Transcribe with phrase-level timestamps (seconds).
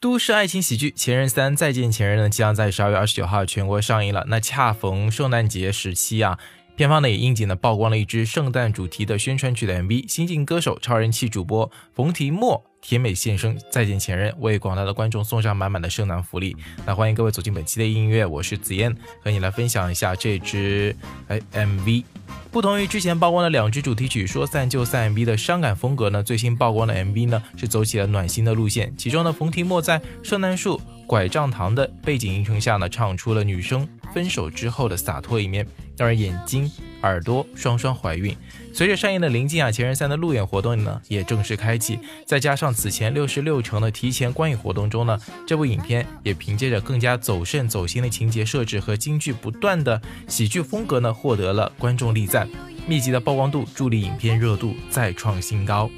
[0.00, 4.24] 都市爱情喜剧《前任三再见前任》呢，即将在十二月二十九号全国上映了。
[4.28, 6.38] 那恰逢圣诞节时期啊，
[6.76, 10.08] 片方呢也应景的曝光了一支圣诞主题的宣传曲的 MV。
[10.08, 16.56] 新晋歌手、超人气主播冯提莫甜美现身《再见前任》，为广大的观众送上满满的圣诞福利。
[16.86, 20.94] 那欢迎各位走进本期的音乐，我是紫嫣，和你来分享一下这支
[21.26, 22.04] 哎 MV。
[22.50, 28.92] 不同于之前曝光的两支主题曲，说散就散 MV 的伤感风格呢，最新曝光的 MV 呢是走起了暖心的路线。
[28.96, 38.36] 其中的，冯提莫在圣诞树、拐杖糖的背景映衬下呢，唱出了女生分手之后的洒脱一面，让人眼睛、耳朵双双怀孕。
[38.74, 52.46] 随着上映的临近啊，前任三的路演活动呢也正式开启，再加上此前六十六城的提前观影活动中呢，这部影片也凭借着更加走肾走心的情节设置和京剧不断的喜剧风格呢，获得了观众力赞。
[52.86, 55.90] 密集的曝光度助力影片热度再创新高。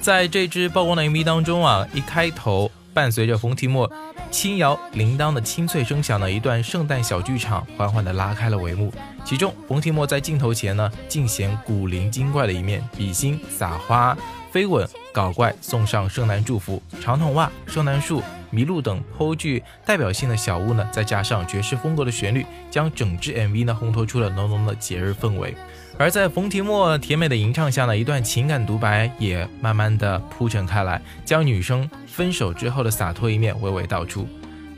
[0.00, 3.90] 在这支曝光的 MV 当中啊，一开头伴随着冯提莫
[4.30, 8.92] 轻摇铃铛的清脆声响的一段圣诞小剧场，缓缓地拉开了帷幕。
[9.24, 14.16] 其中，冯提莫在镜头前呢，尽显古灵精怪的一面，比心、撒花、
[14.50, 25.54] 飞吻、搞怪，送上圣诞祝福、长筒袜、圣诞树、麋鹿等颇具代表性的小物呢，再加上爵士风格的旋律，将整支 MV 呢烘托出了浓浓的节日氛围。
[25.98, 34.28] 而在冯提莫甜美的吟唱下呢，一段情感独白也慢慢的铺陈开来，将女生分手之后的洒脱一面娓娓道出。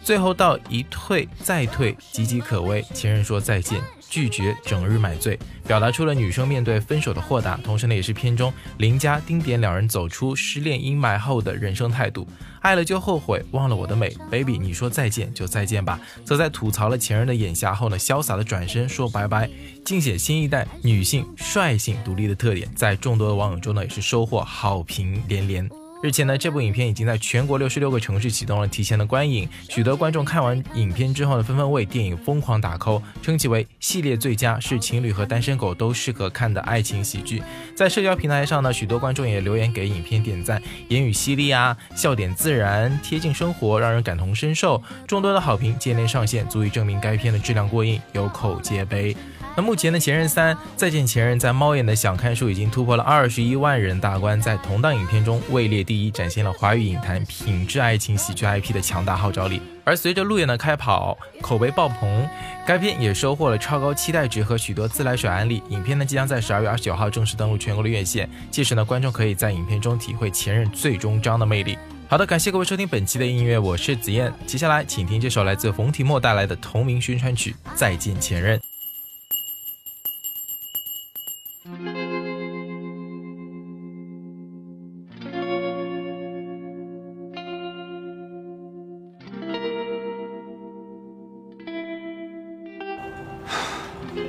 [0.02, 3.80] 最后到一退再退，岌岌可危，前任说再见。
[4.08, 12.26] 拒绝整日买醉，表达出了女生面对分手的豁达，同时呢，也是片中林佳丁点两人走出失恋阴霾后的人生态度。
[12.60, 16.00] 爱了就后悔，忘了我的美，baby，你说再见就再见吧。
[16.24, 19.48] 则在吐槽了前任的眼瞎后呢，潇洒的转身说拜拜，
[19.84, 25.79] 尽显新一代女性率性独立的特点，在众多的网友中呢，也是收获好评连连。
[26.02, 37.42] 日前呢，这部影片已经在全国六十六个城市启动了提前的观影，许多观众看完影片之后呢，纷纷为电影疯狂打 call，称其为系列最佳，是情侣和单身狗都适合看的爱情喜剧。
[37.76, 44.82] 在社交平台上呢，许多观众也留言给影片点赞，言语犀利啊，笑点自然，贴近生活，让人感同身受。
[45.06, 49.14] 众多的好评接连上线，足以证明该片的质量过硬，有口皆碑。
[49.56, 59.60] 那目前的《前任三再见前任》在猫眼的想看数已经突破了二十一万人大关，在同档影片中位列第一，展现了华语影坛品质爱情喜剧 IP 的强大号召力。
[59.82, 62.28] 而随着路演的开跑，口碑爆棚，
[62.64, 65.60] 该片也收获了超高期待值和许多自来水案例。
[65.68, 71.76] 影片呢即将在十二月二十九号正式登陆全国的院线，届时呢观众可以在影片中体会前任最终章的魅力。
[72.06, 74.32] 好的，感谢各位收听本期的音乐，我是紫燕。
[74.46, 78.60] 接下来请听这首来自冯提莫带来的同名宣传曲《再见前任》。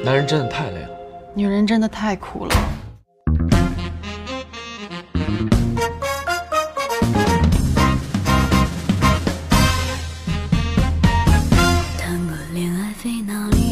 [0.03, 0.89] 男人真的太累了，
[1.35, 2.55] 女人真的太苦了。
[11.99, 13.70] 谈过恋爱费脑力，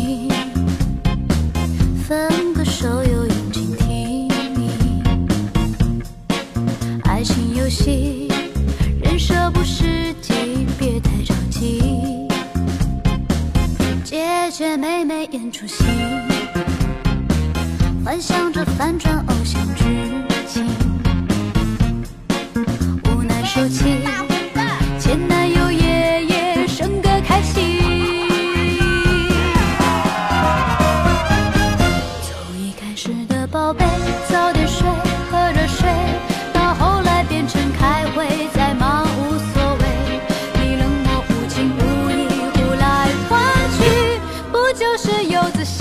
[14.59, 15.85] 姐妹妹演出戏，
[18.03, 20.18] 幻想着反转偶像剧。
[44.73, 45.78] 就是游子。